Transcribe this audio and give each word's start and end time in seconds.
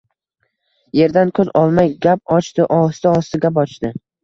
Yerdan 0.99 1.33
ko‘z 1.41 1.51
olmay 1.61 1.93
gap 2.07 2.35
ochdi. 2.39 2.67
Ohista-ohista 2.81 3.45
gap 3.47 3.63
ochdi: 3.67 3.97